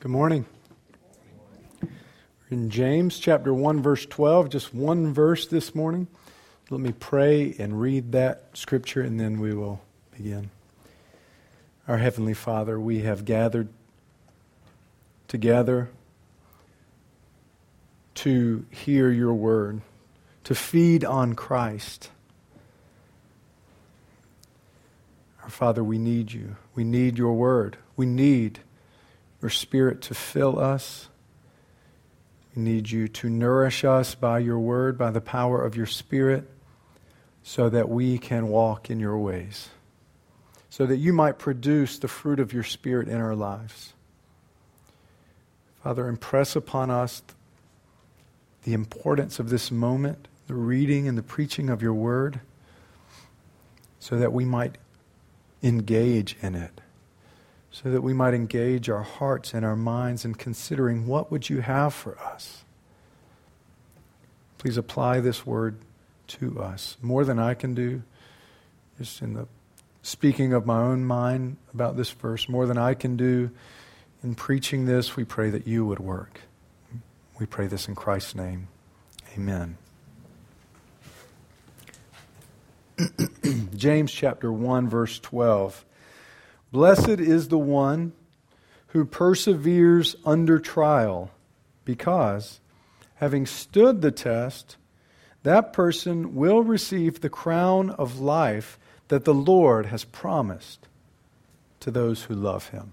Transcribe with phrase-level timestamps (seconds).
[0.00, 0.46] Good morning.
[2.50, 6.06] In James chapter 1 verse 12, just one verse this morning.
[6.70, 9.80] Let me pray and read that scripture and then we will
[10.16, 10.50] begin.
[11.88, 13.70] Our heavenly Father, we have gathered
[15.26, 15.90] together
[18.14, 19.80] to hear your word,
[20.44, 22.10] to feed on Christ.
[25.42, 26.54] Our Father, we need you.
[26.76, 27.78] We need your word.
[27.96, 28.60] We need
[29.40, 31.08] your Spirit to fill us.
[32.54, 36.48] We need you to nourish us by your word, by the power of your Spirit,
[37.42, 39.68] so that we can walk in your ways,
[40.70, 43.92] so that you might produce the fruit of your Spirit in our lives.
[45.82, 47.22] Father, impress upon us
[48.64, 52.40] the importance of this moment, the reading and the preaching of your word,
[54.00, 54.76] so that we might
[55.62, 56.80] engage in it
[57.82, 61.60] so that we might engage our hearts and our minds in considering what would you
[61.60, 62.64] have for us.
[64.56, 65.78] Please apply this word
[66.26, 68.02] to us more than I can do.
[68.98, 69.46] Just in the
[70.02, 73.50] speaking of my own mind about this verse, more than I can do
[74.24, 76.40] in preaching this, we pray that you would work.
[77.38, 78.66] We pray this in Christ's name.
[79.36, 79.78] Amen.
[83.76, 85.84] James chapter 1 verse 12
[86.70, 88.12] Blessed is the one
[88.88, 91.30] who perseveres under trial,
[91.84, 92.60] because,
[93.16, 94.76] having stood the test,
[95.42, 100.88] that person will receive the crown of life that the Lord has promised
[101.80, 102.92] to those who love him.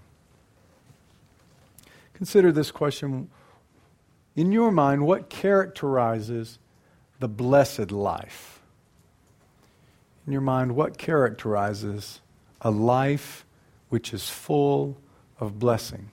[2.14, 3.28] Consider this question.
[4.34, 6.58] In your mind, what characterizes
[7.20, 8.60] the blessed life?
[10.26, 12.20] In your mind, what characterizes
[12.60, 13.45] a life
[13.88, 14.96] which is full
[15.38, 16.10] of blessing.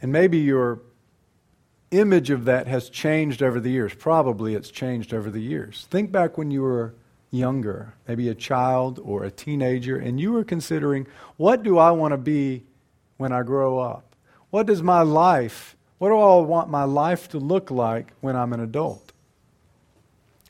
[0.00, 0.80] And maybe your
[1.90, 3.94] image of that has changed over the years.
[3.94, 5.86] Probably it's changed over the years.
[5.90, 6.94] Think back when you were
[7.30, 12.12] younger, maybe a child or a teenager, and you were considering, what do I want
[12.12, 12.64] to be
[13.16, 14.14] when I grow up?
[14.50, 18.52] What does my life, what do I want my life to look like when I'm
[18.52, 19.12] an adult?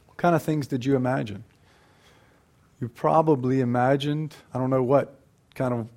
[0.07, 1.45] What kind of things did you imagine?
[2.81, 5.19] You probably imagined, I don't know what
[5.54, 5.88] kind of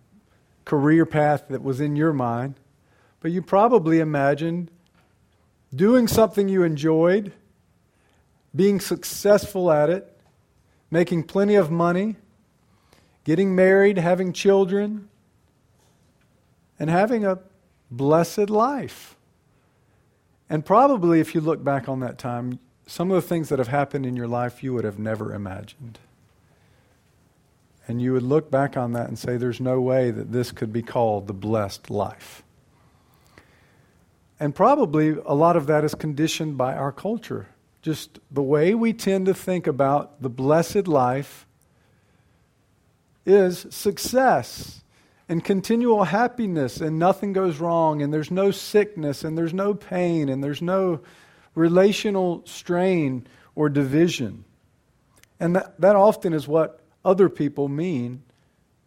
[0.66, 2.56] career path that was in your mind,
[3.20, 4.70] but you probably imagined
[5.74, 7.34] doing something you enjoyed,
[8.56, 10.18] being successful at it,
[10.90, 12.16] making plenty of money,
[13.24, 15.10] getting married, having children,
[16.80, 17.40] and having a
[17.92, 19.16] blessed life.
[20.50, 23.68] And probably, if you look back on that time, some of the things that have
[23.68, 26.00] happened in your life you would have never imagined.
[27.88, 30.74] And you would look back on that and say, there's no way that this could
[30.74, 32.44] be called the blessed life.
[34.40, 37.48] And probably a lot of that is conditioned by our culture.
[37.82, 41.48] Just the way we tend to think about the blessed life
[43.26, 44.82] is success
[45.30, 50.30] and continual happiness, and nothing goes wrong, and there's no sickness, and there's no pain,
[50.30, 51.02] and there's no
[51.54, 54.46] relational strain or division.
[55.40, 58.22] And that, that often is what other people mean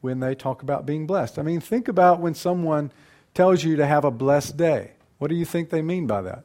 [0.02, 1.38] when they talk about being blessed.
[1.38, 2.92] I mean, think about when someone
[3.32, 4.92] tells you to have a blessed day.
[5.18, 6.44] What do you think they mean by that?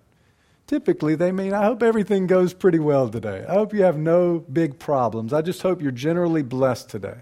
[0.68, 3.46] Typically, they mean, I hope everything goes pretty well today.
[3.48, 5.34] I hope you have no big problems.
[5.34, 7.20] I just hope you're generally blessed today.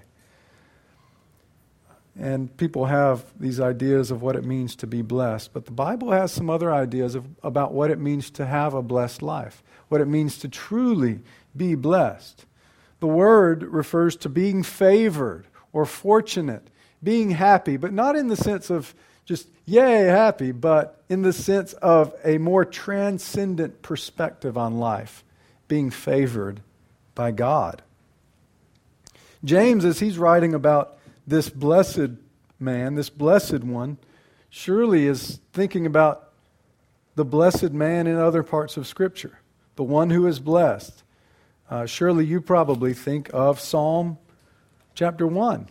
[2.18, 5.52] And people have these ideas of what it means to be blessed.
[5.52, 8.84] But the Bible has some other ideas of, about what it means to have a
[8.84, 11.22] blessed life, what it means to truly
[11.58, 12.46] be blessed.
[13.04, 16.66] The word refers to being favored or fortunate,
[17.04, 21.74] being happy, but not in the sense of just, yay, happy, but in the sense
[21.74, 25.26] of a more transcendent perspective on life,
[25.68, 26.62] being favored
[27.14, 27.82] by God.
[29.44, 30.98] James, as he's writing about
[31.28, 32.12] this blessed
[32.58, 33.98] man, this blessed one,
[34.50, 36.30] surely is thinking about
[37.16, 39.40] the blessed man in other parts of Scripture,
[39.76, 41.04] the one who is blessed.
[41.70, 44.18] Uh, surely you probably think of Psalm
[44.96, 45.68] chapter 1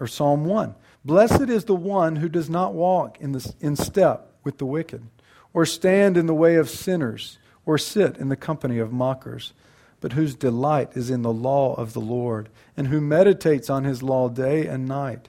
[0.00, 0.74] or Psalm 1.
[1.04, 5.02] Blessed is the one who does not walk in, the, in step with the wicked,
[5.52, 9.52] or stand in the way of sinners, or sit in the company of mockers,
[10.00, 14.02] but whose delight is in the law of the Lord, and who meditates on his
[14.02, 15.28] law day and night.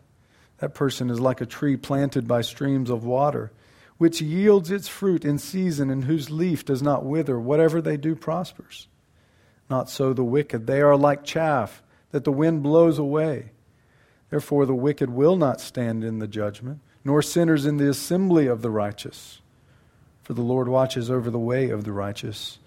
[0.57, 3.51] That person is like a tree planted by streams of water,
[3.97, 7.39] which yields its fruit in season, and whose leaf does not wither.
[7.39, 8.87] Whatever they do prospers.
[9.69, 10.67] Not so the wicked.
[10.67, 11.81] They are like chaff
[12.11, 13.51] that the wind blows away.
[14.29, 18.61] Therefore, the wicked will not stand in the judgment, nor sinners in the assembly of
[18.61, 19.41] the righteous.
[20.23, 22.59] For the Lord watches over the way of the righteous,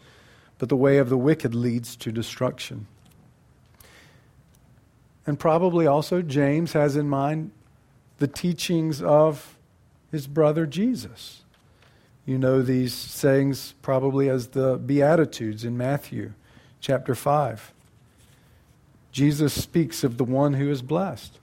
[0.58, 2.86] but the way of the wicked leads to destruction.
[5.26, 7.50] And probably also James has in mind
[8.18, 9.56] the teachings of
[10.10, 11.42] his brother Jesus.
[12.24, 16.32] You know these sayings probably as the Beatitudes in Matthew
[16.86, 17.72] chapter 5.
[19.10, 21.40] Jesus speaks of the one who is blessed.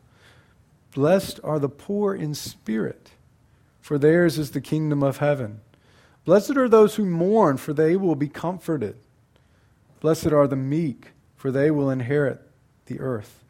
[0.96, 3.10] Blessed are the poor in spirit,
[3.82, 5.60] for theirs is the kingdom of heaven.
[6.24, 8.96] Blessed are those who mourn, for they will be comforted.
[10.00, 12.40] Blessed are the meek, for they will inherit
[12.86, 13.44] the earth.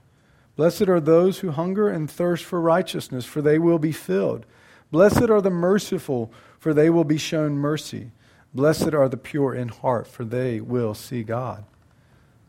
[0.56, 4.48] Blessed are those who hunger and thirst for righteousness, for they will be filled.
[4.90, 8.10] Blessed are the merciful, for they will be shown mercy.
[8.52, 11.66] Blessed are the pure in heart, for they will see God.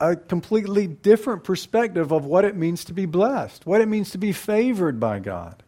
[0.00, 4.18] a completely different perspective of what it means to be blessed, what it means to
[4.18, 5.62] be favored by God.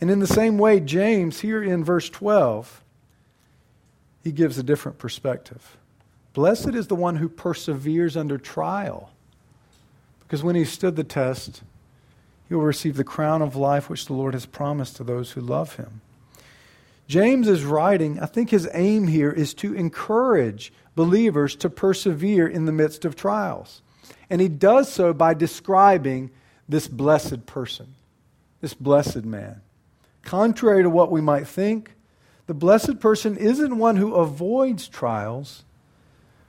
[0.00, 2.82] And in the same way, James, here in verse 12,
[4.24, 5.76] he gives a different perspective.
[6.32, 9.10] Blessed is the one who perseveres under trial,
[10.20, 11.62] because when he stood the test,
[12.48, 15.40] he will receive the crown of life which the Lord has promised to those who
[15.40, 16.00] love him.
[17.06, 22.66] James is writing, I think his aim here is to encourage believers to persevere in
[22.66, 23.82] the midst of trials.
[24.28, 26.30] And he does so by describing
[26.68, 27.94] this blessed person,
[28.60, 29.60] this blessed man.
[30.22, 31.94] Contrary to what we might think,
[32.46, 35.64] the blessed person isn't one who avoids trials,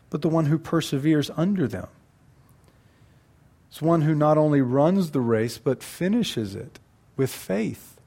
[0.10, 1.88] but the one who perseveres under them.
[3.70, 6.80] It's one who not only runs the race, but finishes it
[7.18, 8.00] with faith.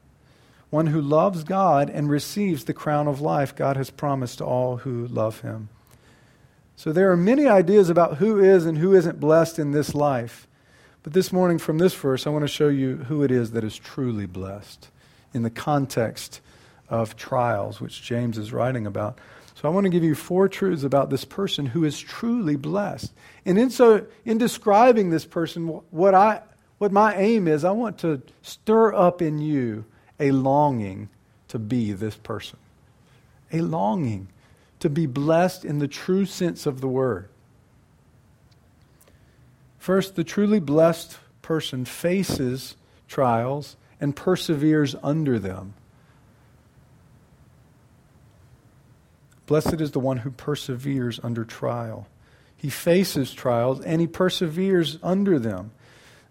[0.71, 4.79] One who loves God and receives the crown of life God has promised to all
[4.79, 5.69] who love him.
[6.77, 10.47] So there are many ideas about who is and who isn't blessed in this life.
[11.03, 13.65] But this morning, from this verse, I want to show you who it is that
[13.65, 14.91] is truly blessed
[15.33, 16.41] in the context
[16.89, 19.19] of trials, which James is writing about.
[19.55, 23.13] So I want to give you four truths about this person who is truly blessed.
[23.47, 26.43] And in so in describing this person, what I
[26.77, 29.87] what my aim is, I want to stir up in you
[30.21, 31.09] a longing
[31.49, 32.59] to be this person.
[33.51, 34.29] A longing
[34.87, 37.29] to be blessed in the true sense of the word.
[39.79, 42.77] First, the truly blessed person faces
[43.09, 45.75] trials and perseveres under them.
[49.47, 52.07] Blessed is the one who perseveres under trial.
[52.57, 55.73] He faces trials and he perseveres under them.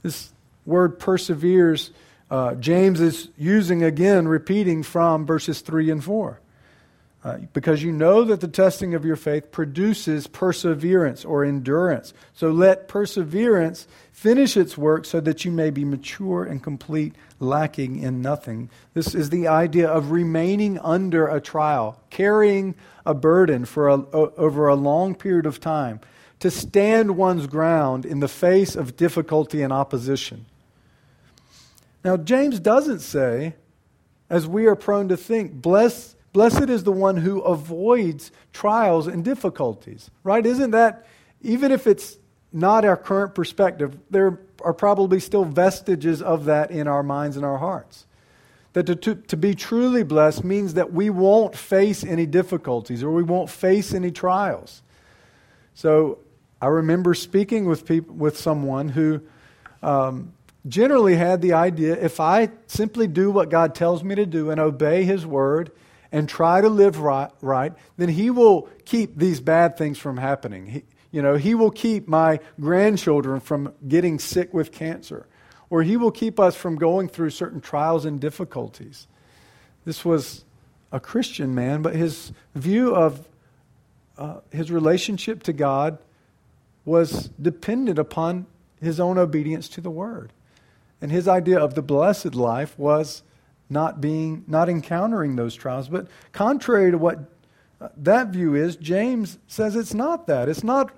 [0.01, 0.31] This
[0.66, 1.92] word perseveres,
[2.31, 6.40] uh, James is using again, repeating from verses 3 and 4.
[7.25, 12.13] Uh, because you know that the testing of your faith produces perseverance or endurance.
[12.36, 17.98] So let perseverance finish its work so that you may be mature and complete, lacking
[17.98, 18.69] in nothing.
[18.94, 22.75] This is the idea of remaining under a trial, carrying
[23.07, 26.01] a burden for a, over a long period of time,
[26.41, 30.46] to stand one's ground in the face of difficulty and opposition.
[32.03, 33.55] Now, James doesn't say,
[34.29, 39.24] as we are prone to think, bless Blessed is the one who avoids trials and
[39.24, 40.46] difficulties, right?
[40.46, 41.08] Isn't that,
[41.42, 42.18] even if it's
[42.51, 47.46] not our current perspective, there are probably still vestiges of that in our minds and
[47.46, 48.06] our hearts.
[48.74, 53.12] That to, to, to be truly blessed means that we won't face any difficulties or
[53.12, 54.82] we won't face any trials.
[55.74, 56.18] So
[56.62, 59.22] I remember speaking with, people, with someone who
[59.82, 60.34] um,
[60.68, 64.60] generally had the idea if I simply do what God tells me to do and
[64.60, 65.72] obey His word,
[66.12, 70.67] and try to live right, right, then He will keep these bad things from happening.
[70.67, 75.27] He, you know, He will keep my grandchildren from getting sick with cancer,
[75.69, 79.07] or He will keep us from going through certain trials and difficulties.
[79.85, 80.45] This was
[80.91, 83.27] a Christian man, but his view of
[84.17, 85.97] uh, his relationship to God
[86.85, 88.45] was dependent upon
[88.81, 90.31] his own obedience to the Word.
[91.01, 93.24] And his idea of the blessed life was
[93.69, 97.19] not being not encountering those trials but contrary to what
[97.81, 100.91] uh, that view is james says it's not that it's not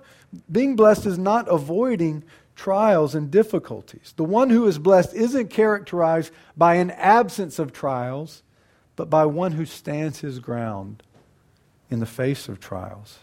[0.50, 2.22] being blessed is not avoiding
[2.54, 8.42] trials and difficulties the one who is blessed isn't characterized by an absence of trials
[8.98, 11.04] but by one who stands his ground
[11.88, 13.20] in the face of trials.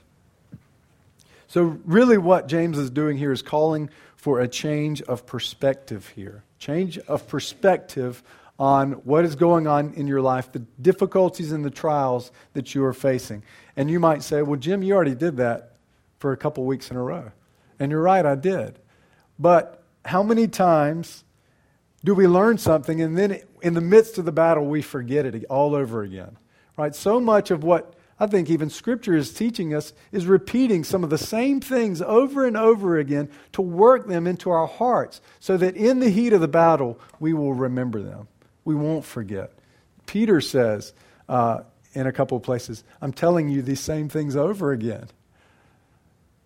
[1.48, 6.44] So, really, what James is doing here is calling for a change of perspective here.
[6.60, 8.24] Change of perspective
[8.58, 12.84] on what is going on in your life, the difficulties and the trials that you
[12.86, 13.44] are facing.
[13.76, 15.76] And you might say, Well, Jim, you already did that
[16.20, 17.32] for a couple weeks in a row.
[17.80, 18.80] And you're right, I did.
[19.38, 21.24] But how many times
[22.04, 25.46] do we learn something and then in the midst of the battle we forget it
[25.50, 26.38] all over again?
[26.78, 26.96] Right?
[26.96, 31.10] So much of what I think even Scripture is teaching us is repeating some of
[31.10, 35.76] the same things over and over again to work them into our hearts so that
[35.76, 38.30] in the heat of the battle we will remember them.
[38.66, 39.54] We won't forget.
[40.06, 40.94] Peter says
[41.30, 41.62] uh,
[41.94, 45.08] in a couple of places, I'm telling you these same things over again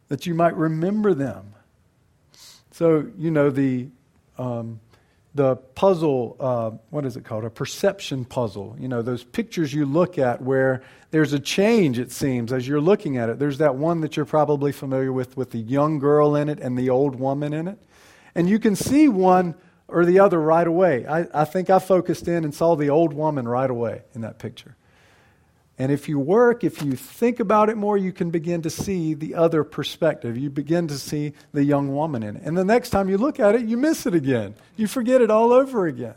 [0.10, 1.54] that you might remember them.
[2.72, 3.88] So, you know, the,
[4.38, 4.80] um,
[5.36, 7.46] the puzzle, uh, what is it called?
[7.46, 8.76] A perception puzzle.
[8.80, 12.82] You know, those pictures you look at where there's a change, it seems, as you're
[12.82, 13.40] looking at it.
[13.40, 16.78] There's that one that you're probably familiar with, with the young girl in it and
[16.78, 17.78] the old woman in it.
[18.36, 19.56] And you can see one
[19.92, 21.06] or the other right away.
[21.06, 24.40] I, I think I focused in and saw the old woman right away in that
[24.40, 24.76] picture.
[25.78, 29.14] And if you work, if you think about it more, you can begin to see
[29.14, 30.38] the other perspective.
[30.38, 32.44] You begin to see the young woman in it.
[32.44, 34.56] And the next time you look at it, you miss it again.
[34.76, 36.16] You forget it all over again.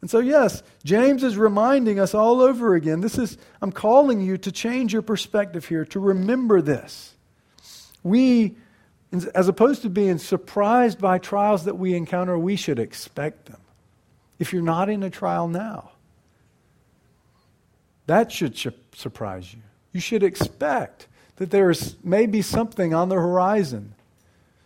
[0.00, 3.00] And so, yes, James is reminding us all over again.
[3.00, 7.16] This is, I'm calling you to change your perspective here, to remember this.
[8.02, 8.56] We,
[9.12, 13.60] as opposed to being surprised by trials that we encounter, we should expect them.
[14.38, 15.92] If you're not in a trial now,
[18.06, 18.56] that should
[18.94, 19.60] surprise you.
[19.92, 23.94] You should expect that there is maybe something on the horizon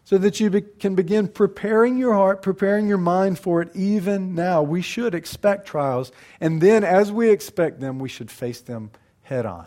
[0.05, 4.35] so that you be- can begin preparing your heart, preparing your mind for it even
[4.35, 4.63] now.
[4.63, 8.91] We should expect trials, and then as we expect them, we should face them
[9.23, 9.67] head on.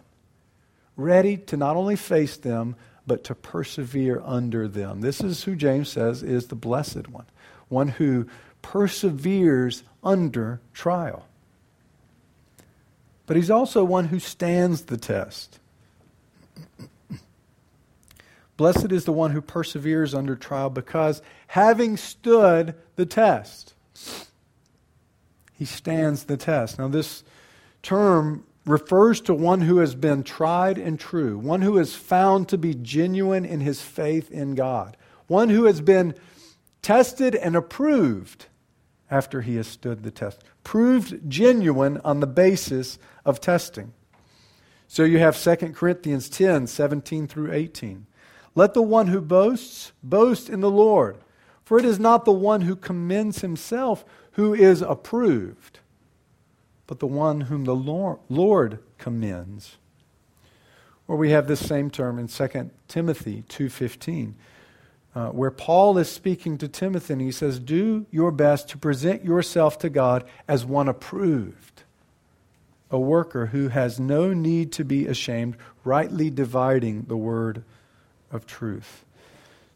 [0.98, 2.76] Ready to not only face them,
[3.08, 5.02] but to persevere under them.
[5.02, 7.26] This is who James says is the blessed one,
[7.68, 8.28] one who
[8.62, 11.26] perseveres under trial
[13.26, 15.60] but he's also one who stands the test.
[18.58, 23.74] Blessed is the one who perseveres under trial because having stood the test,
[25.54, 26.78] he stands the test.
[26.78, 27.24] Now, this
[27.82, 32.58] term refers to one who has been tried and true, one who is found to
[32.58, 36.16] be genuine in his faith in God, one who has been
[36.82, 38.48] tested and approved
[39.10, 40.44] after he has stood the test.
[40.64, 43.94] Proved genuine on the basis of testing.
[44.88, 48.08] So you have 2 Corinthians 10 17 through 18.
[48.56, 51.18] Let the one who boasts boast in the Lord,
[51.64, 55.80] for it is not the one who commends himself who is approved,
[56.88, 59.78] but the one whom the Lord commends.
[61.08, 64.34] Or we have this same term in 2 Timothy 2:15
[65.16, 69.24] uh, where Paul is speaking to Timothy and he says, Do your best to present
[69.24, 71.84] yourself to God as one approved,
[72.92, 77.64] a worker who has no need to be ashamed, rightly dividing the word
[78.30, 79.06] of truth.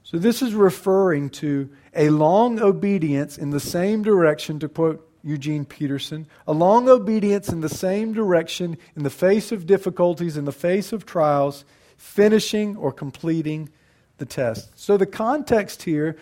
[0.03, 5.65] So, this is referring to a long obedience in the same direction, to quote Eugene
[5.65, 10.51] Peterson, a long obedience in the same direction in the face of difficulties, in the
[10.51, 11.65] face of trials,
[11.97, 13.69] finishing or completing
[14.17, 14.71] the test.
[14.79, 16.17] So, the context here,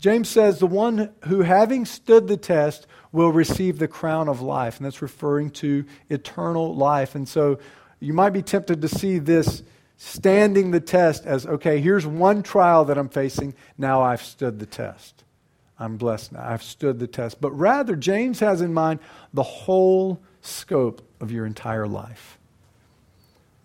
[0.00, 4.78] James says, the one who, having stood the test, will receive the crown of life.
[4.78, 7.14] And that's referring to eternal life.
[7.14, 7.58] And so,
[8.00, 9.62] you might be tempted to see this
[9.96, 13.54] standing the test as okay, here's one trial that I'm facing.
[13.78, 15.21] Now I've stood the test.
[15.78, 16.44] I'm blessed now.
[16.44, 17.40] I've stood the test.
[17.40, 19.00] But rather, James has in mind
[19.32, 22.38] the whole scope of your entire life.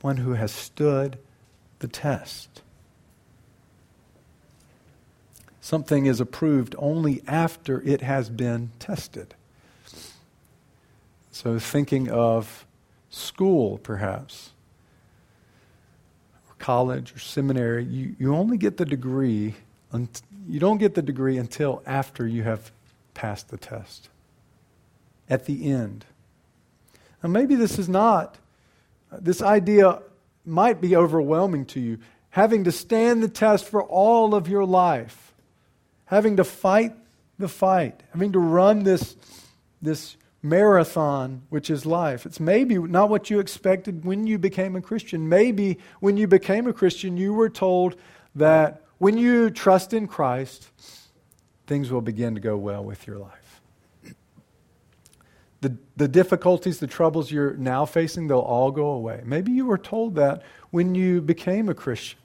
[0.02, 1.18] One who has stood
[1.80, 2.62] the test.
[5.60, 9.36] Something is approved only after it has been tested.
[11.32, 12.66] So, thinking of
[13.10, 14.52] school, perhaps,
[16.50, 19.56] or college or seminary, you, you only get the degree,
[20.48, 22.72] you don't get the degree until after you have
[23.14, 24.10] passed the test,
[25.30, 26.06] at the end.
[27.22, 28.38] Now, maybe this is not,
[29.12, 30.02] this idea
[30.46, 32.00] might be overwhelming to you,
[32.30, 35.28] having to stand the test for all of your life
[36.08, 36.96] having to fight
[37.38, 39.16] the fight, having to run this,
[39.82, 42.26] this marathon, which is life.
[42.26, 45.30] It's maybe not what you expected when you became a Christian.
[45.30, 47.96] Maybe when you became a Christian, you were told
[48.36, 50.70] that when you trust in Christ,
[51.68, 53.48] things will begin to go well with your life.
[55.62, 59.22] the, the difficulties, the troubles you're now facing, they'll all go away.
[59.26, 62.20] Maybe you were told that when you became a Christian.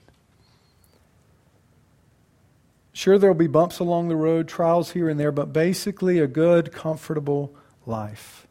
[2.93, 6.73] Sure, there'll be bumps along the road, trials here and there, but basically a good,
[6.73, 7.55] comfortable
[7.87, 8.47] life.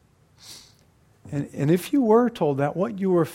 [1.31, 3.27] And, and if you were told that, what you were,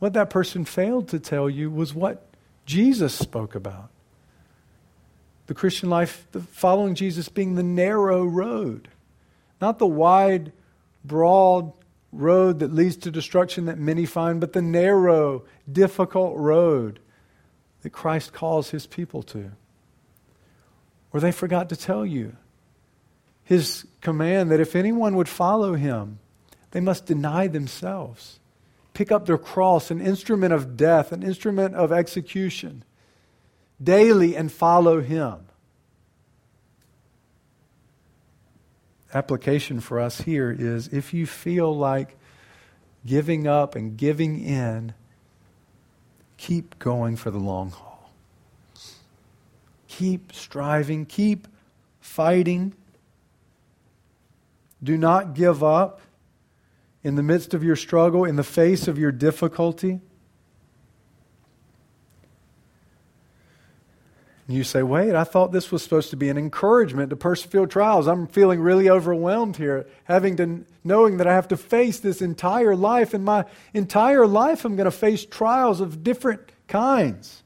[0.00, 2.26] what that person failed to tell you was what
[2.66, 3.90] Jesus spoke about.
[5.46, 8.88] The Christian life, the following Jesus being the narrow road,
[9.60, 10.52] not the wide,
[11.04, 11.72] broad
[12.12, 17.00] road that leads to destruction that many find, but the narrow, difficult road
[17.82, 19.50] that Christ calls his people to.
[21.12, 22.36] Or they forgot to tell you
[23.44, 26.18] his command that if anyone would follow him,
[26.70, 28.40] they must deny themselves,
[28.94, 32.84] pick up their cross, an instrument of death, an instrument of execution,
[33.84, 35.36] daily and follow him.
[39.12, 42.16] Application for us here is if you feel like
[43.06, 44.92] giving up and giving in,
[46.36, 48.10] keep going for the long haul.
[49.86, 51.46] Keep striving, keep
[52.00, 52.74] fighting.
[54.82, 56.00] Do not give up
[57.04, 60.00] in the midst of your struggle, in the face of your difficulty.
[64.46, 67.66] And you say, wait, I thought this was supposed to be an encouragement to persevere
[67.66, 68.06] trials.
[68.06, 72.76] I'm feeling really overwhelmed here, having to knowing that I have to face this entire
[72.76, 73.14] life.
[73.14, 77.42] In my entire life, I'm going to face trials of different kinds.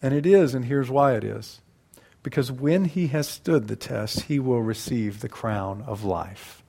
[0.00, 1.60] And it is, and here's why it is.
[2.22, 6.62] Because when he has stood the test, he will receive the crown of life.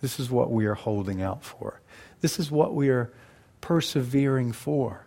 [0.00, 1.80] This is what we are holding out for.
[2.20, 3.12] This is what we are
[3.60, 5.06] persevering for.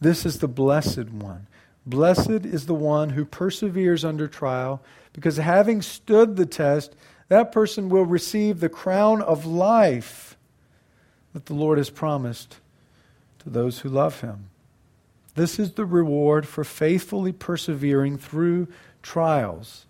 [0.00, 1.46] This is the blessed one.
[1.86, 6.94] Blessed is the one who perseveres under trial, because having stood the test,
[7.28, 10.36] that person will receive the crown of life
[11.32, 12.58] that the Lord has promised
[13.40, 14.50] to those who love him.
[15.34, 18.68] This is the reward for faithfully persevering through
[19.02, 19.86] trials.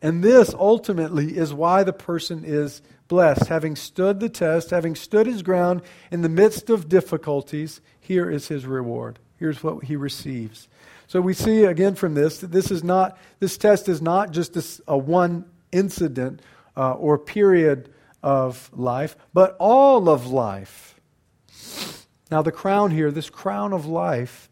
[0.00, 3.48] And this ultimately is why the person is blessed.
[3.48, 8.48] Having stood the test, having stood his ground in the midst of difficulties, here is
[8.48, 9.18] his reward.
[9.36, 10.66] Here's what he receives.
[11.06, 14.80] So we see again from this that this is not this test is not just
[14.88, 16.40] a, one incident
[16.74, 17.92] uh, or period
[18.22, 20.98] of life, but all of life.
[22.30, 24.48] Now the crown here, this crown of life,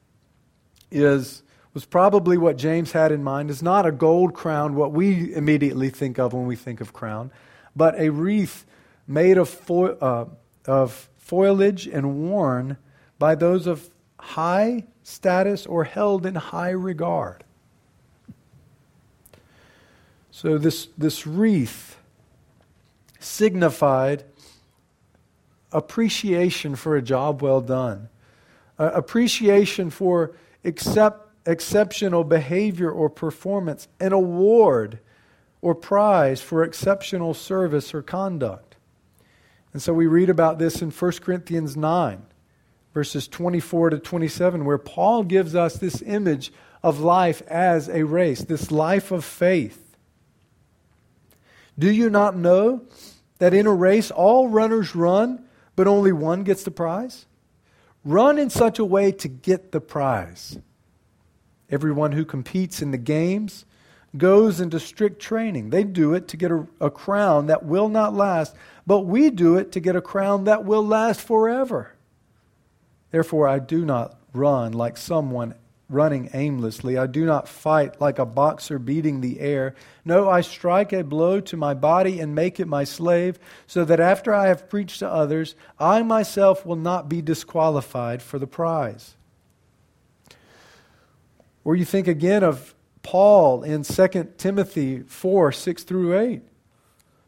[0.90, 1.42] is
[1.73, 3.51] was probably what James had in mind.
[3.51, 7.33] Is not a gold crown, what we immediately think of when we think of crown,
[7.75, 8.66] but a wreath
[9.07, 10.27] made of, fo- uh,
[10.66, 12.77] of foliage and worn
[13.18, 17.44] by those of high status or held in high regard.
[20.31, 21.96] So, this, this wreath
[23.18, 24.24] signified
[25.72, 28.09] appreciation for a job well done,
[28.79, 30.33] uh, appreciation for
[30.64, 34.98] accept, exceptional behavior or performance, an award
[35.62, 38.76] or prize for exceptional service or conduct.
[39.72, 42.22] And so we read about this in 1 Corinthians 9,
[42.97, 46.51] verses 24 to 27, where Paul gives us this image
[46.83, 49.99] of life as a race, this life of faith.
[51.79, 52.85] Do you not know
[53.39, 55.45] that in a race all runners run,
[55.77, 57.27] but only one gets the prize?
[58.03, 60.59] Run in such a way to get the prize.
[61.69, 63.67] Everyone who competes in the games
[64.17, 65.69] goes into strict training.
[65.69, 68.57] They do it to get a, a, crown that will not last,
[68.87, 71.93] but we do it to get a crown that will last forever.
[73.11, 75.55] Therefore, I do not run like someone
[75.88, 76.99] running aimlessly.
[76.99, 79.75] I do not fight like a boxer beating the air.
[80.05, 84.01] No, I strike a blow to my body and make it my slave, so that
[84.01, 89.14] after I have preached to others, I myself will not be disqualified for the prize.
[91.64, 96.42] Or you think again of Paul in 2 Timothy 4 6 through 8.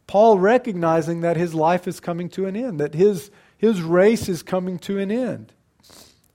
[0.08, 4.42] Paul recognizing that his life is coming to an end, that his, his race is
[4.42, 5.52] coming to an end.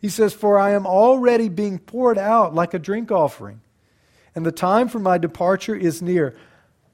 [0.03, 3.61] He says, For I am already being poured out like a drink offering,
[4.35, 6.35] and the time for my departure is near.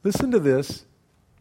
[0.04, 0.86] Listen to this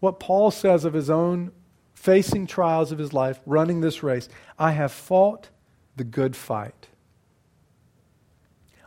[0.00, 1.52] what Paul says of his own
[1.92, 4.30] facing trials of his life, running this race.
[4.58, 5.50] I have fought
[5.94, 6.88] the good fight,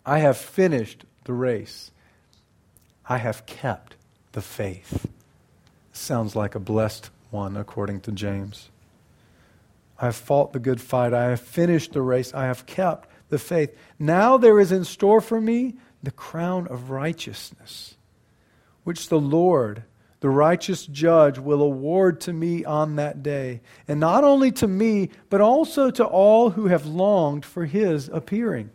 [0.03, 1.91] I have finished the race.
[3.07, 3.95] I have kept
[4.31, 5.07] the faith.
[5.93, 8.69] Sounds like a blessed one, according to James.
[10.01, 11.13] I have fought the good fight.
[11.13, 12.33] I have finished the race.
[12.33, 13.77] I have kept the faith.
[13.99, 17.97] Now there is in store for me the crown of righteousness,
[18.83, 19.83] which the Lord,
[20.19, 25.11] the righteous judge will award to me on that day, and not only to me,
[25.29, 28.71] but also to all who have longed for his appearing.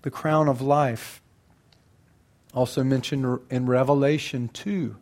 [0.00, 1.20] The crown of life,
[2.54, 4.96] also mentioned in Revelation 2.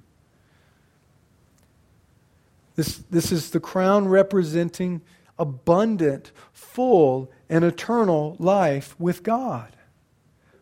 [2.78, 5.02] This, this is the crown representing
[5.36, 9.74] abundant, full, and eternal life with God.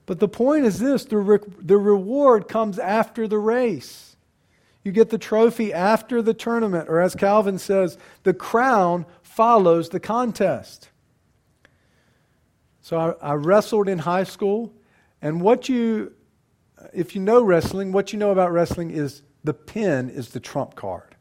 [0.07, 4.17] But the point is this the, re- the reward comes after the race.
[4.83, 10.01] You get the trophy after the tournament, or as Calvin says, the crown follows the
[10.01, 10.89] contest.
[12.81, 14.73] So I, I wrestled in high school,
[15.21, 16.15] and what you,
[16.95, 20.77] if you know wrestling, what you know about wrestling is the pin is the trump
[20.77, 21.16] card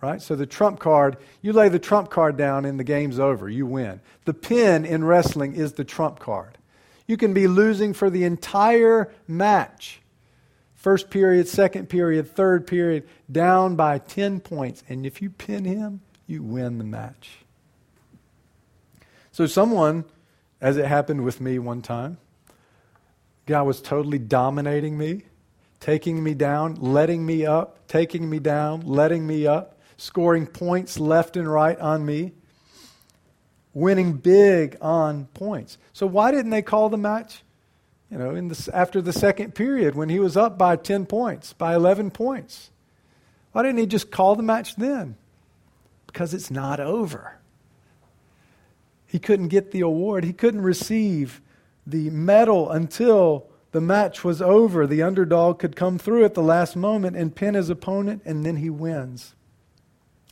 [0.00, 0.20] right?
[0.22, 3.48] So the trump card, you lay the trump card down and the game's over.
[3.48, 4.00] You win.
[4.24, 6.58] The pin in wrestling is the trump card.
[7.06, 10.00] You can be losing for the entire match.
[10.74, 14.82] First period, second period, third period, down by 10 points.
[14.88, 17.40] And if you pin him, you win the match.
[19.32, 20.04] So, someone,
[20.60, 22.18] as it happened with me one time,
[23.46, 25.24] guy was totally dominating me,
[25.80, 31.36] taking me down, letting me up, taking me down, letting me up, scoring points left
[31.36, 32.32] and right on me
[33.74, 35.78] winning big on points.
[35.92, 37.42] So why didn't they call the match?
[38.10, 41.52] You know, in the, after the second period when he was up by 10 points,
[41.52, 42.70] by 11 points.
[43.52, 45.16] Why didn't he just call the match then?
[46.06, 47.36] Because it's not over.
[49.06, 50.24] He couldn't get the award.
[50.24, 51.40] He couldn't receive
[51.86, 54.86] the medal until the match was over.
[54.86, 58.56] The underdog could come through at the last moment and pin his opponent, and then
[58.56, 59.34] he wins.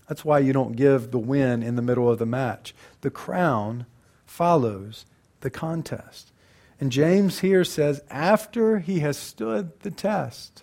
[0.08, 2.74] That's why you don't give the win in the middle of the match.
[3.02, 3.86] The crown
[4.26, 5.04] follows
[5.40, 6.32] the contest.
[6.80, 10.62] And James here says, after he has stood the test,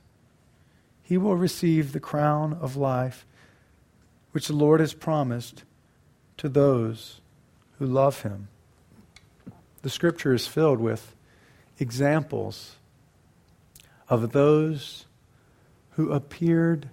[1.03, 3.25] he will receive the crown of life
[4.31, 5.63] which the Lord has promised
[6.37, 7.21] to those
[7.77, 8.47] who love him.
[9.83, 11.15] The scripture is filled with
[11.79, 12.75] examples
[14.09, 15.05] of those
[15.91, 16.89] who appeared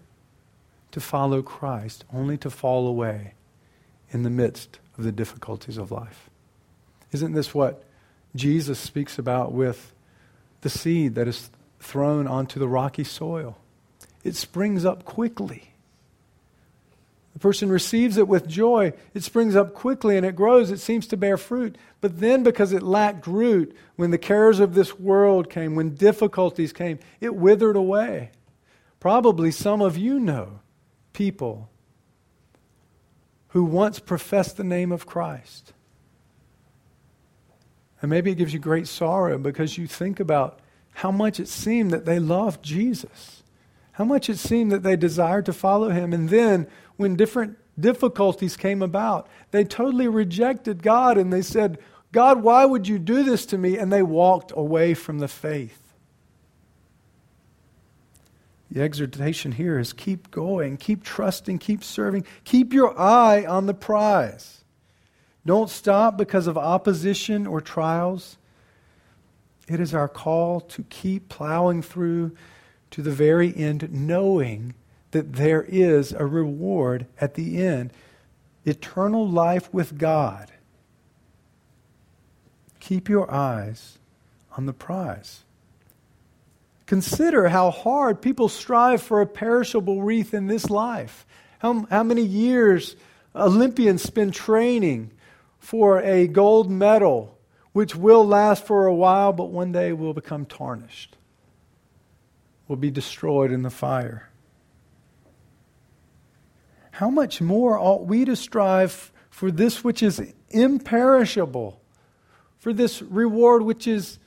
[0.92, 3.35] to follow Christ, only to fall away
[4.11, 6.31] in the midst of the difficulties of life.
[7.11, 7.85] Isn't this what
[8.37, 9.94] Jesus speaks about with
[10.61, 11.50] the seed that is
[11.81, 13.59] thrown onto the rocky soil?
[14.22, 15.70] It springs up quickly.
[17.33, 18.92] The person receives it with joy.
[19.14, 20.70] It springs up quickly and it grows.
[20.70, 21.76] It seems to bear fruit.
[22.02, 26.74] But then, because it lacked root, when the cares of this world came, when difficulties
[26.74, 28.31] came, it withered away.
[29.00, 30.61] Probably some of you know
[31.12, 31.68] people
[33.48, 35.72] who once professed the name of Christ.
[38.01, 40.59] And maybe it gives you great sorrow because you think about
[40.94, 43.42] how much it seemed that they loved Jesus,
[43.92, 46.12] how much it seemed that they desired to follow him.
[46.12, 51.79] And then, when different difficulties came about, they totally rejected God and they said,
[52.11, 53.79] God, why would you do this to me?
[53.79, 55.81] And they walked away from the faith.
[58.72, 63.74] The exhortation here is keep going, keep trusting, keep serving, keep your eye on the
[63.74, 64.64] prize.
[65.44, 68.38] Don't stop because of opposition or trials.
[69.68, 72.35] It is our call to keep plowing through
[72.92, 74.72] to the very end, knowing
[75.11, 77.92] that there is a reward at the end
[78.64, 80.50] eternal life with God.
[82.80, 83.98] Keep your eyes
[84.56, 85.44] on the prize.
[86.92, 91.24] Consider how hard people strive for a perishable wreath in this life.
[91.61, 92.96] How, how many years
[93.35, 95.11] Olympians spend training
[95.59, 97.38] for a gold medal,
[97.72, 101.16] which will last for a while, but one day will become tarnished,
[102.68, 104.28] will be destroyed in the fire.
[106.90, 111.81] How much more ought we to strive for this which is imperishable,
[112.59, 114.18] for this reward which is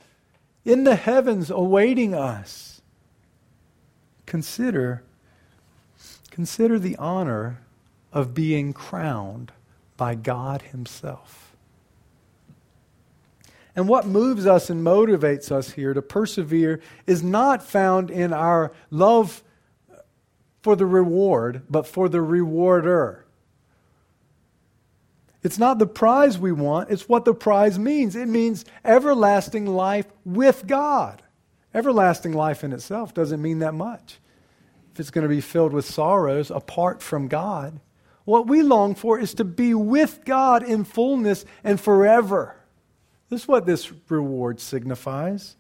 [0.66, 2.82] in the heavens awaiting us.
[4.26, 5.04] Consider,
[6.32, 7.60] consider the honor
[8.12, 9.52] of being crowned
[9.96, 11.56] by God Himself.
[13.76, 18.72] And what moves us and motivates us here to persevere is not found in our
[18.90, 19.44] love
[20.62, 23.25] for the reward, but for the rewarder.
[25.46, 28.16] It's not the prize we want, it's what the prize means.
[28.16, 31.22] It means everlasting life with God.
[31.72, 34.18] Everlasting life in itself doesn't mean that much.
[34.92, 37.80] If it's going to be filled with sorrows apart from God,
[38.24, 42.56] what we long for is to be with God in fullness and forever.
[43.30, 45.58] This is what this reward signifies.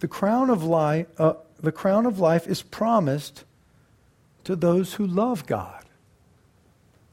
[0.00, 3.44] The crown of life, uh, the crown of life is promised
[4.44, 5.85] to those who love God.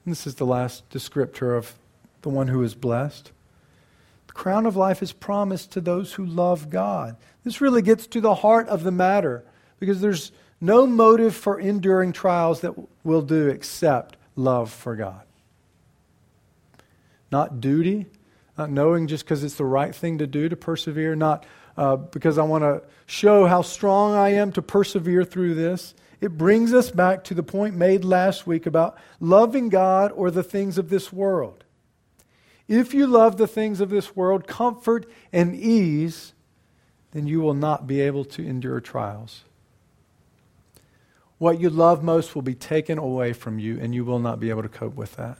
[0.06, 1.74] This is the last descriptor of
[2.24, 3.32] the one who is blessed.
[4.28, 7.16] The crown of life is promised to those who love God.
[7.44, 9.44] This really gets to the heart of the matter
[9.80, 15.22] because there's no motive for enduring trials that will do except love for God.
[17.32, 18.06] Not duty,
[18.58, 22.38] not knowing just because it's the right thing to do to persevere, not uh, because
[22.38, 25.96] I want to show how strong I am to persevere through this.
[26.24, 30.42] It brings us back to the point made last week about loving God or the
[30.42, 31.66] things of this world.
[32.66, 36.32] If you love the things of this world, comfort and ease,
[37.12, 39.44] then you will not be able to endure trials.
[41.40, 44.50] What you love most will be taken away from you, and you will not be
[44.50, 45.40] able to cope with that.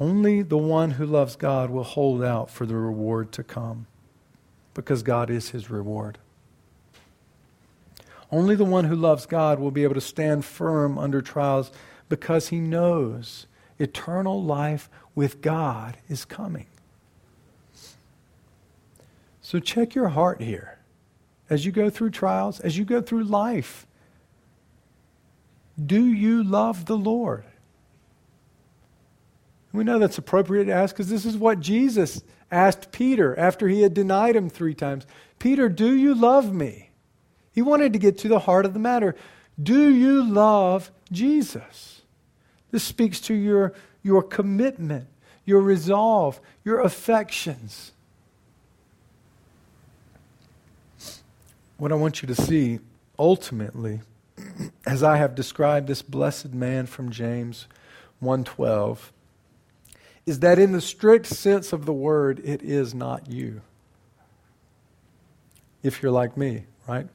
[0.00, 3.86] Only the one who loves God will hold out for the reward to come
[4.74, 6.18] because God is his reward.
[8.34, 11.70] Only the one who loves God will be able to stand firm under trials
[12.08, 13.46] because he knows
[13.78, 16.66] eternal life with God is coming.
[19.40, 20.80] So check your heart here
[21.48, 23.86] as you go through trials, as you go through life.
[25.80, 27.44] Do you love the Lord?
[29.72, 33.82] We know that's appropriate to ask because this is what Jesus asked Peter after he
[33.82, 35.06] had denied him three times
[35.38, 36.90] Peter, do you love me?
[37.54, 39.14] He wanted to get to the heart of the matter.
[39.62, 42.02] Do you love Jesus?
[42.72, 45.06] This speaks to your, your commitment,
[45.44, 47.92] your resolve, your affections.
[51.76, 52.80] What I want you to see
[53.16, 54.00] ultimately,
[54.86, 57.68] as I have described this blessed man from James
[58.18, 59.12] 112,
[60.26, 63.60] is that in the strict sense of the word, it is not you.
[65.84, 67.06] If you're like me, right?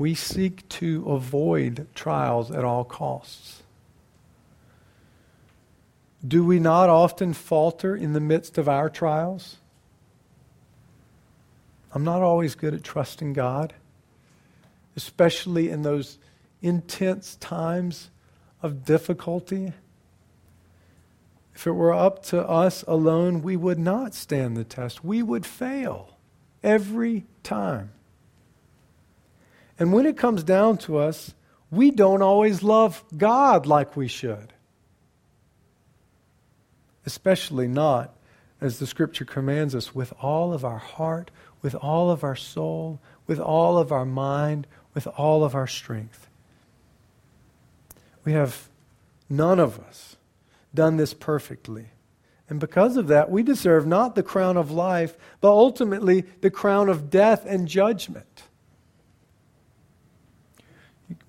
[0.00, 3.62] We seek to avoid trials at all costs.
[6.26, 9.58] Do we not often falter in the midst of our trials?
[11.92, 13.74] I'm not always good at trusting God,
[14.96, 16.16] especially in those
[16.62, 18.08] intense times
[18.62, 19.74] of difficulty.
[21.54, 25.04] If it were up to us alone, we would not stand the test.
[25.04, 26.16] We would fail
[26.62, 27.90] every time.
[29.80, 31.34] And when it comes down to us,
[31.70, 34.52] we don't always love God like we should.
[37.06, 38.14] Especially not,
[38.60, 41.30] as the scripture commands us, with all of our heart,
[41.62, 46.28] with all of our soul, with all of our mind, with all of our strength.
[48.22, 48.68] We have
[49.30, 50.16] none of us
[50.74, 51.86] done this perfectly.
[52.50, 56.90] And because of that, we deserve not the crown of life, but ultimately the crown
[56.90, 58.42] of death and judgment.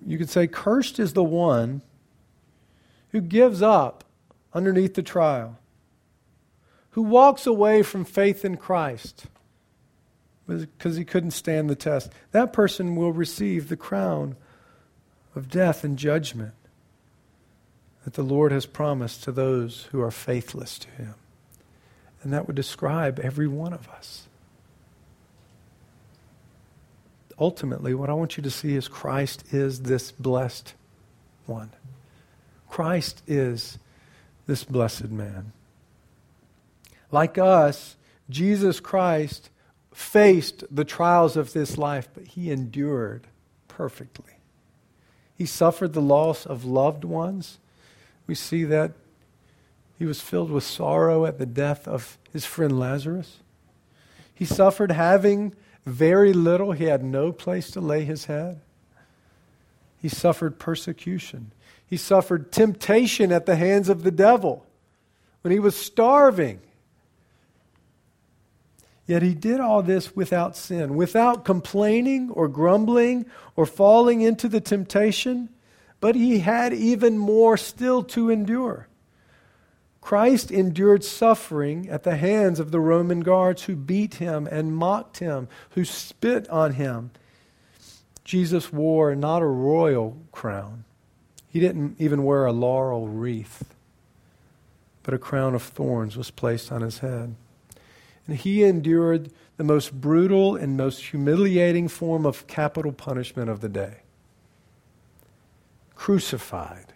[0.06, 1.82] You could say, Cursed is the one
[3.10, 4.04] who gives up
[4.54, 5.58] underneath the trial,
[6.90, 9.26] who walks away from faith in Christ
[10.46, 12.10] because he couldn't stand the test.
[12.32, 14.36] That person will receive the crown
[15.34, 16.54] of death and judgment
[18.04, 21.14] that the Lord has promised to those who are faithless to Him.
[22.22, 24.26] And that would describe every one of us.
[27.42, 30.74] Ultimately, what I want you to see is Christ is this blessed
[31.46, 31.70] one.
[32.70, 33.80] Christ is
[34.46, 35.52] this blessed man.
[37.10, 37.96] Like us,
[38.30, 39.50] Jesus Christ
[39.92, 43.26] faced the trials of this life, but he endured
[43.66, 44.34] perfectly.
[45.36, 47.58] He suffered the loss of loved ones
[48.28, 48.92] we see that
[49.98, 53.38] he was filled with sorrow at the death of his friend Lazarus.
[54.32, 58.60] He suffered having very little, he had no place to lay his head.
[60.00, 61.52] He suffered persecution.
[61.86, 64.64] He suffered temptation at the hands of the devil
[65.42, 66.60] when he was starving.
[69.06, 74.60] Yet he did all this without sin, without complaining or grumbling or falling into the
[74.60, 75.48] temptation
[76.02, 78.88] but he had even more still to endure.
[80.02, 85.18] Christ endured suffering at the hands of the Roman guards who beat him and mocked
[85.18, 87.12] him, who spit on him.
[88.24, 90.84] Jesus wore not a royal crown,
[91.48, 93.74] he didn't even wear a laurel wreath,
[95.02, 97.34] but a crown of thorns was placed on his head.
[98.26, 103.68] And he endured the most brutal and most humiliating form of capital punishment of the
[103.68, 104.02] day
[105.94, 106.91] crucified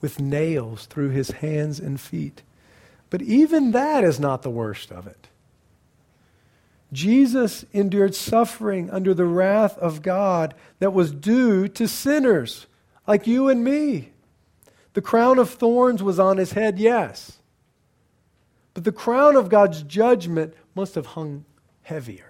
[0.00, 2.42] with nails through his hands and feet.
[3.10, 5.28] But even that is not the worst of it.
[6.92, 12.66] Jesus endured suffering under the wrath of God that was due to sinners
[13.06, 14.10] like you and me.
[14.94, 17.38] The crown of thorns was on his head, yes.
[18.74, 21.44] But the crown of God's judgment must have hung
[21.82, 22.29] heavier.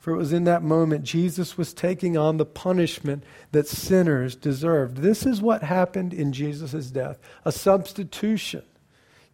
[0.00, 4.96] For it was in that moment Jesus was taking on the punishment that sinners deserved.
[4.96, 8.62] This is what happened in Jesus' death a substitution.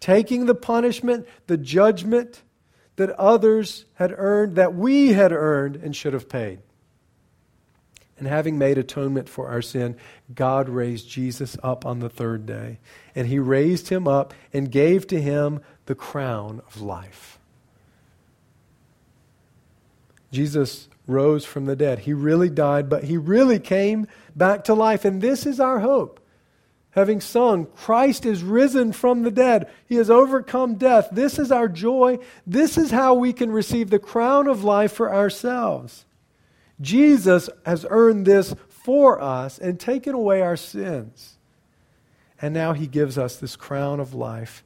[0.01, 2.43] Taking the punishment, the judgment
[2.97, 6.59] that others had earned, that we had earned and should have paid.
[8.19, 9.97] And having made atonement for our sin,
[10.35, 12.79] God raised Jesus up on the third day.
[13.15, 17.36] And he raised him up and gave to him the crown of life.
[20.33, 22.01] Jesus rose from the dead.
[22.01, 25.05] He really died, but he really came back to life.
[25.05, 26.21] And this is our hope.
[26.91, 29.71] Having sung, Christ is risen from the dead.
[29.87, 31.09] He has overcome death.
[31.13, 32.19] This is our joy.
[32.47, 36.07] This is how we can receive the crown of life for ourselves.
[36.81, 41.37] Jesus has earned this for us and taken away our sins.
[42.41, 44.65] And now he gives us this crown of life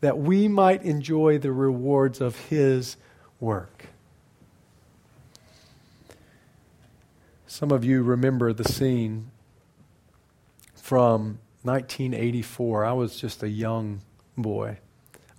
[0.00, 2.96] that we might enjoy the rewards of his
[3.38, 3.89] work.
[7.50, 9.32] Some of you remember the scene
[10.76, 12.84] from 1984.
[12.84, 14.02] I was just a young
[14.38, 14.78] boy.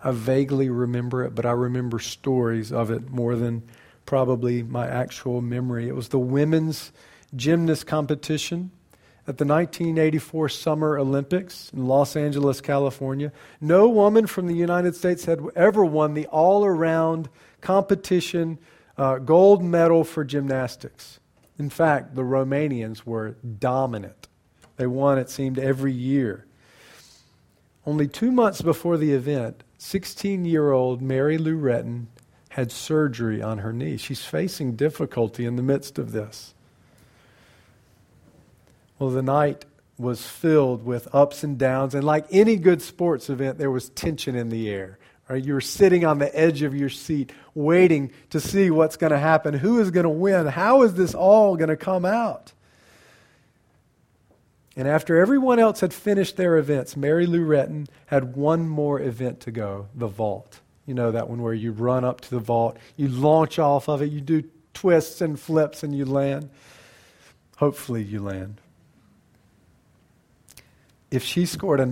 [0.04, 3.64] I vaguely remember it, but I remember stories of it more than
[4.06, 5.88] probably my actual memory.
[5.88, 6.92] It was the women's
[7.34, 8.72] gymnast competition
[9.26, 13.32] at the 1984 Summer Olympics in Los Angeles, California.
[13.62, 17.30] No woman from the United States had ever won the all around
[17.62, 18.60] competition
[18.98, 21.21] uh, gold medal for gymnastics.
[21.62, 24.28] In fact, the Romanians were dominant.
[24.78, 26.48] They won, it seemed, every year.
[27.86, 32.08] Only two months before the event, 16 year old Mary Lou Retton
[32.50, 33.98] had surgery on her knee.
[33.98, 36.56] She's facing difficulty in the midst of this.
[38.98, 39.66] Well, the night
[40.00, 44.36] was filled with ups and downs, and like any good sports event, there was tension
[44.36, 44.98] in the air.
[45.32, 45.44] Right?
[45.46, 49.54] you're sitting on the edge of your seat, waiting to see what's going to happen.
[49.54, 50.46] Who is going to win?
[50.48, 52.52] How is this all going to come out?
[54.76, 59.42] And after everyone else had finished their events, Mary Lou Retton had one more event
[59.42, 60.60] to go the vault.
[60.86, 64.02] You know that one where you run up to the vault, you launch off of
[64.02, 66.50] it, you do twists and flips, and you land.
[67.58, 68.60] Hopefully, you land.
[71.10, 71.86] If she scored a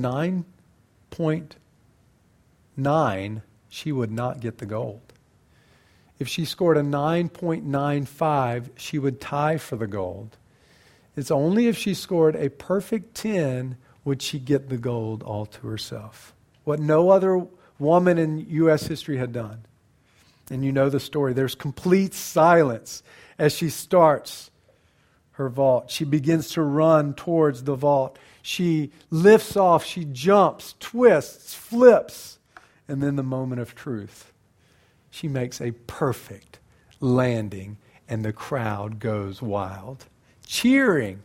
[2.79, 5.01] 9.9, she would not get the gold.
[6.17, 10.37] If she scored a 9.95, she would tie for the gold.
[11.15, 15.67] It's only if she scored a perfect 10 would she get the gold all to
[15.67, 16.33] herself.
[16.63, 17.45] What no other
[17.77, 18.87] woman in U.S.
[18.87, 19.65] history had done.
[20.51, 21.33] And you know the story.
[21.33, 23.03] There's complete silence
[23.37, 24.49] as she starts
[25.33, 25.89] her vault.
[25.89, 28.19] She begins to run towards the vault.
[28.41, 32.38] She lifts off, she jumps, twists, flips,
[32.89, 34.33] and then the moment of truth.
[35.09, 36.59] She makes a perfect
[36.99, 40.05] landing, and the crowd goes wild,
[40.45, 41.21] cheering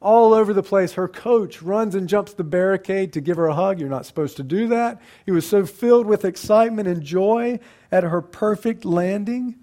[0.00, 0.92] all over the place.
[0.92, 3.80] Her coach runs and jumps the barricade to give her a hug.
[3.80, 5.00] You're not supposed to do that.
[5.24, 7.58] He was so filled with excitement and joy
[7.90, 9.56] at her perfect landing.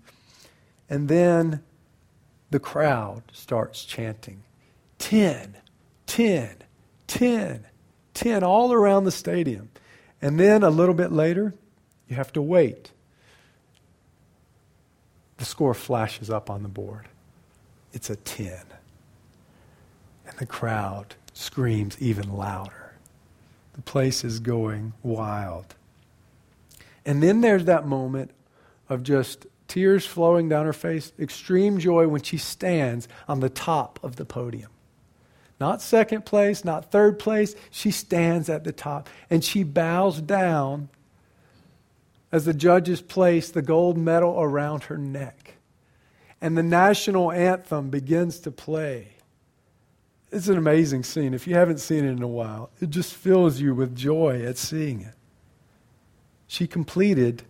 [0.90, 1.64] And then
[2.50, 4.44] the crowd starts chanting
[5.00, 5.56] 10,
[6.08, 6.56] 10,
[7.08, 7.66] 10,
[8.14, 9.70] 10, all around the stadium.
[10.24, 11.54] And then a little bit later,
[12.08, 12.92] you have to wait.
[15.38, 17.10] The score flashes up on the board.
[17.92, 18.58] It's a 10
[20.26, 22.94] and the crowd screams even louder.
[23.74, 25.76] The place is going wild.
[27.06, 28.32] And then there's that moment
[28.88, 34.00] of just tears flowing down her face, extreme joy when she stands on the top
[34.02, 34.70] of the podium.
[35.60, 37.56] Not second place, not third place.
[37.72, 40.90] She stands at the top and she bows down
[42.32, 45.56] as the judges place the gold medal around her neck.
[46.42, 49.10] And the national anthem begins to play.
[50.32, 51.36] It's an amazing scene.
[51.36, 54.58] If you haven't seen it in a while, it just fills you with joy at
[54.58, 55.14] seeing it.
[56.48, 57.44] She completed,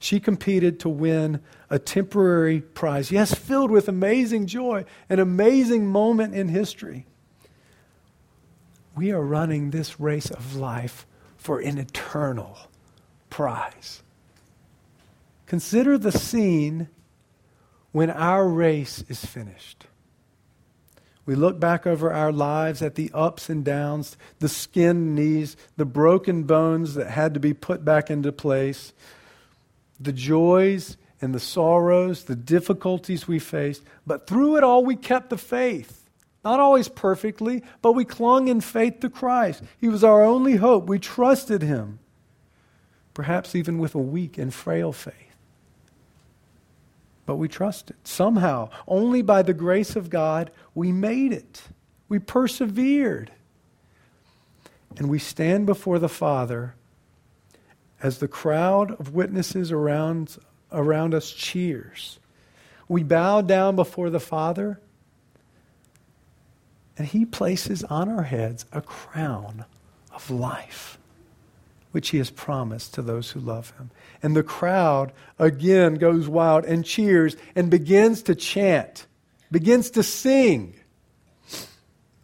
[0.00, 3.12] she competed to win a temporary prize.
[3.12, 7.06] Yes, filled with amazing joy, an amazing moment in history.
[8.94, 12.58] We are running this race of life for an eternal
[13.30, 14.02] prize.
[15.46, 16.88] Consider the scene
[17.92, 19.86] when our race is finished.
[21.24, 25.84] We look back over our lives at the ups and downs, the skinned knees, the
[25.84, 28.92] broken bones that had to be put back into place,
[30.00, 35.30] the joys and the sorrows, the difficulties we faced, but through it all we kept
[35.30, 36.01] the faith.
[36.44, 39.62] Not always perfectly, but we clung in faith to Christ.
[39.80, 40.86] He was our only hope.
[40.86, 42.00] We trusted Him,
[43.14, 45.14] perhaps even with a weak and frail faith.
[47.26, 47.96] But we trusted.
[48.02, 51.62] Somehow, only by the grace of God, we made it.
[52.08, 53.30] We persevered.
[54.96, 56.74] And we stand before the Father
[58.02, 60.36] as the crowd of witnesses around,
[60.72, 62.18] around us cheers.
[62.88, 64.80] We bow down before the Father
[67.02, 69.64] and he places on our heads a crown
[70.14, 70.98] of life,
[71.90, 73.90] which he has promised to those who love him.
[74.22, 79.08] And the crowd again goes wild and cheers and begins to chant,
[79.50, 80.76] begins to sing.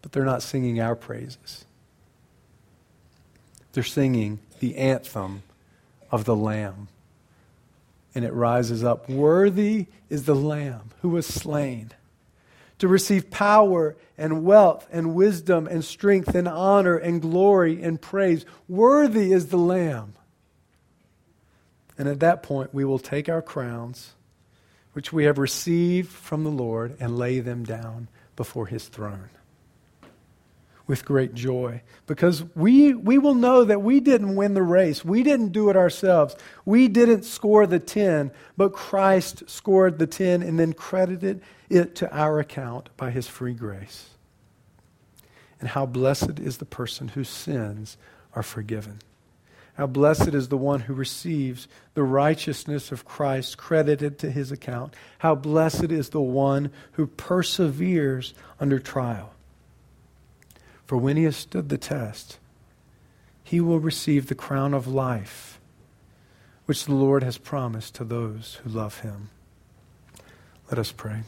[0.00, 1.64] But they're not singing our praises.
[3.72, 5.42] They're singing the anthem
[6.12, 6.86] of the Lamb.
[8.14, 11.90] And it rises up Worthy is the Lamb who was slain
[12.78, 18.44] to receive power and wealth and wisdom and strength and honor and glory and praise.
[18.68, 20.14] Worthy is the Lamb.
[21.96, 24.14] And at that point, we will take our crowns,
[24.92, 29.30] which we have received from the Lord, and lay them down before his throne
[30.88, 35.04] with great joy because we, we will know that we didn't win the race.
[35.04, 36.34] We didn't do it ourselves.
[36.64, 42.12] We didn't score the 10, but Christ scored the 10 and then credited it to
[42.12, 44.08] our account by his free grace.
[45.60, 47.98] And how blessed is the person whose sins
[48.34, 49.00] are forgiven.
[49.74, 54.94] How blessed is the one who receives the righteousness of Christ credited to his account.
[55.18, 59.34] How blessed is the one who perseveres under trial.
[60.88, 62.38] For when he has stood the test,
[63.44, 65.60] he will receive the crown of life,
[66.64, 69.28] which the Lord has promised to those who love him.
[70.70, 71.24] Let us pray.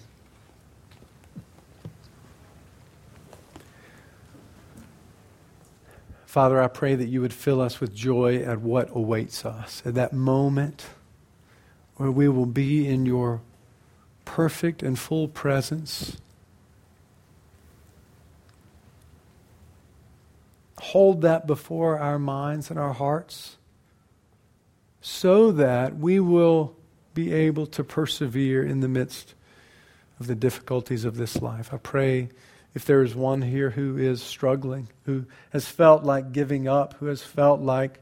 [6.25, 9.93] Father, I pray that you would fill us with joy at what awaits us, at
[9.93, 10.87] that moment
[11.97, 13.43] where we will be in your
[14.25, 16.17] perfect and full presence
[20.91, 23.57] hold that before our minds and our hearts
[25.01, 26.77] so that we will
[27.15, 29.35] be able to persevere in the midst
[30.19, 31.73] of the difficulties of this life.
[31.73, 32.29] I pray
[32.75, 37.07] if there is one here who is struggling, who has felt like giving up, who
[37.07, 38.01] has felt like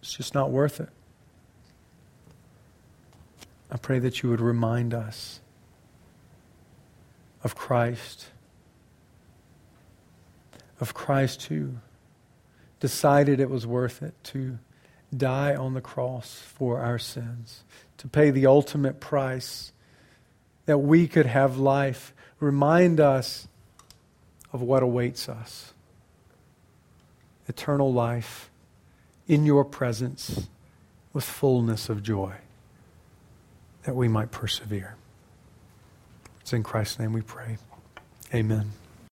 [0.00, 0.90] it's just not worth it.
[3.70, 5.40] I pray that you would remind us
[7.42, 8.26] of Christ
[10.84, 11.76] of Christ who
[12.78, 14.58] decided it was worth it to
[15.16, 17.64] die on the cross for our sins,
[17.96, 19.72] to pay the ultimate price
[20.66, 22.12] that we could have life.
[22.38, 23.48] Remind us
[24.52, 25.72] of what awaits us
[27.48, 28.50] eternal life
[29.26, 30.48] in your presence
[31.14, 32.34] with fullness of joy,
[33.84, 34.96] that we might persevere.
[36.42, 37.56] It's in Christ's name we pray.
[38.34, 38.72] Amen.